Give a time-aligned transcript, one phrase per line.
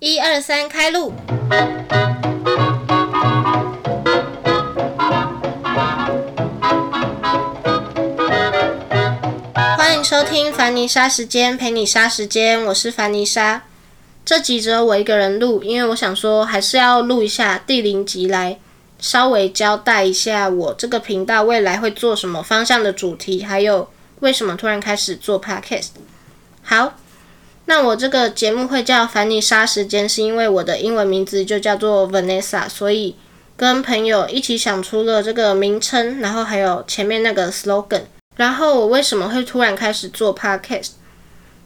[0.00, 1.12] 一二三，开录！
[9.76, 13.64] 欢迎收听凡妮莎时间，陪你杀时间，我是凡妮莎。
[14.24, 18.60] 这集只有我一个人录，因为我想说还是要录一下第零集来
[19.00, 23.90] 稍微交代一下我这个频道未来会做什么方向的主题，还有
[24.20, 25.88] 为什么突然开始做 podcast。
[26.62, 26.94] 好，
[27.70, 33.14] 那我这个节目会叫凡妮莎时间，是因为我的英文名字就叫做 Vanessa，所以
[33.58, 38.04] 跟朋友一起想出了这个名称，然后还有前面那个 slogan。
[38.36, 40.92] 然后我为什么会突然开始做 podcast？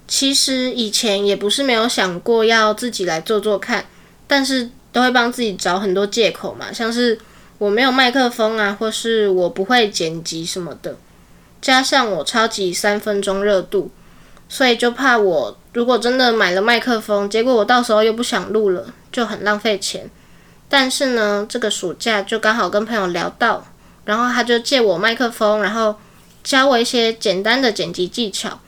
[0.09, 3.87] 其实以前也不是没有想过要自己来做做看，
[4.27, 7.17] 但是都会帮自己找很多借口嘛，像是
[7.59, 10.97] 我没有麦克风啊，或是我不会剪辑什么的，
[11.61, 13.93] 加上我超级三分钟热度。
[14.53, 20.11] 所以就怕我如果真的买了麦克风，结果我到时候又不想录了，就很浪费钱。
[20.69, 23.67] 但是呢，这个暑假就刚好跟朋友聊到，
[24.05, 25.97] 然后他就借我麦克风，然后
[26.45, 28.61] 教我一些简单的剪辑技巧。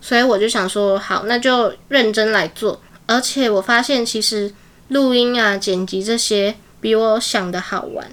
[0.00, 2.80] 所以我就想说，好，那就认真来做。
[3.06, 4.54] 而且我发现其实
[4.88, 8.10] 录音啊、剪辑这些比我想的好玩，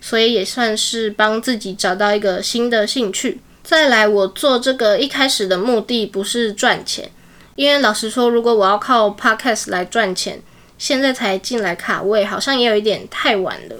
[0.00, 3.42] 所以也算是帮自己找到一个新的兴趣。
[3.64, 7.10] 再来，我做这个一开始的目的不是赚钱，
[7.56, 10.42] 因为老实说，如果我要靠 podcast 来赚钱，
[10.76, 13.76] 现在才进来卡位，好像也有一点太晚了。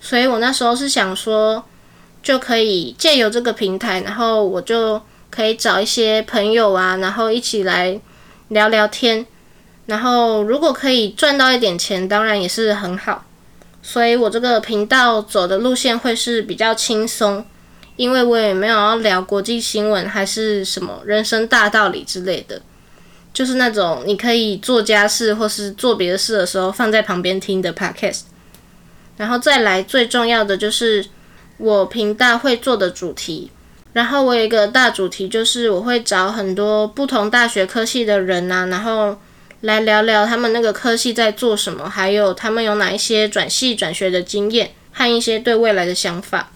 [0.00, 1.62] 所以我那时候是想说，
[2.22, 8.00] 就可以借由这个平台，然后我就可以找一些朋友啊，然后一起来
[8.48, 9.26] 聊聊天，
[9.84, 13.26] 然后如果可以赚到一点钱，当然也是很好。
[13.82, 17.44] 所以我这个频道走的路线会是比较轻松。
[18.00, 22.62] 因为我也没有要聊国际新闻，还是什么人生大道理之类的，
[23.34, 28.22] 就是那种你可以做家事或是做别的事的时候放在旁边听的 podcast。
[29.18, 31.04] 然后再来最重要的就是
[31.58, 33.50] 我频道会做的主题。
[33.92, 39.18] 然后我有一个大主题，就是我会找很多不同大学科系的人呐，然后
[39.60, 46.50] 来聊聊他们那个科系在做什么，还有他们有哪一些转系转学的经验和一些对未来的想法。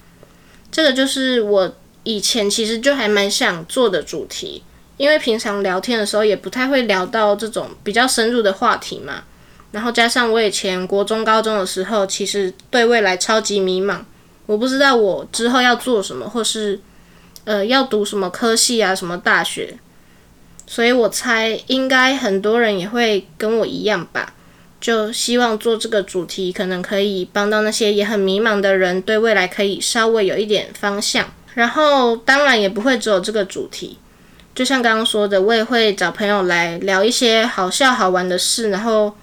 [0.75, 4.61] 这个就是我以前其实就还蛮想做的主题，
[4.97, 9.23] 因为平常聊天的时候也不太会聊到这种比较深入的话题嘛。
[9.71, 14.01] 然后加上我以前国中、高中的时候，其实对未来超级迷茫，
[14.47, 16.81] 我不知道我之后要做什么，或是
[17.45, 19.79] 呃要读什么科系啊、什么大学。
[20.67, 24.35] 所以我猜应该很多人也会跟我一样吧。
[24.85, 31.33] 就希望做这个主题，可能可以帮到那些也很迷茫的人，对未来可以稍微有一点方向。
[31.55, 33.97] 然后当然也不会只有这个主题，
[34.55, 39.17] 就像刚刚说的，我也会找朋友来聊一些好笑好玩的事，然后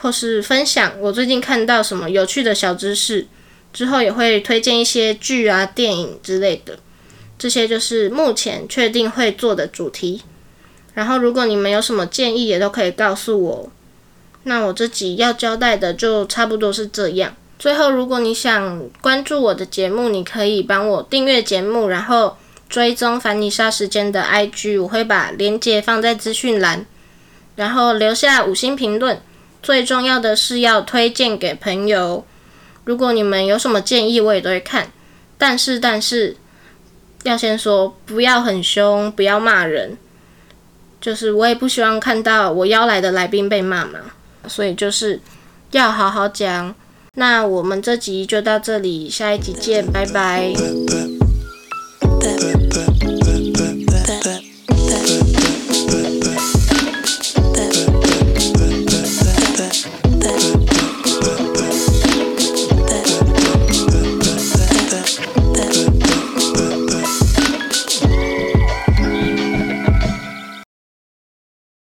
[0.00, 3.26] 或是分享我最近看到什么有趣的小知识。
[3.72, 6.78] 之后也会推荐一些剧啊、电影之类的。
[7.38, 10.20] 这些就是目前确定会做的主题。
[10.92, 13.72] 然后如果你们有什么建议，也都可以告诉我。
[14.44, 17.34] 那我这集要交代的就差不多是这样。
[17.58, 22.36] 最后，如果你想关注我的节目，你可以帮我订阅节目，然后
[22.68, 26.86] 追踪凡妮莎时间的 IG，我会把链接放在资讯栏，
[27.56, 29.20] 然后留下五星评论。
[29.60, 32.24] 最重要的是要推荐给朋友。
[32.84, 34.92] 如果你们有什么建议，我也都会看。
[35.36, 36.36] 但是，但是
[37.24, 39.98] 要先说，不要很凶，不要骂人。
[41.00, 43.98] 就是我也不希望看到我邀来的来宾被骂嘛。
[44.46, 45.20] 所以就是
[45.72, 46.74] 要好好讲。
[47.14, 50.52] 那我们这集就到这里下一集见拜拜。
[52.20, 52.57] 拜拜